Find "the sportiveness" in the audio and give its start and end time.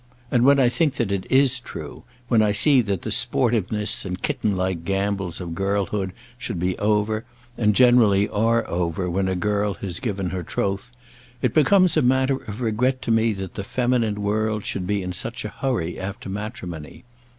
3.03-4.03